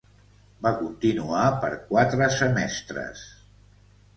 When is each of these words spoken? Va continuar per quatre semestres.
Va 0.65 0.69
continuar 0.77 1.43
per 1.65 1.71
quatre 1.91 2.31
semestres. 2.39 3.23